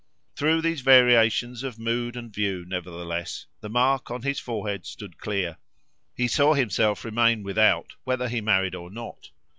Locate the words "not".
8.89-9.29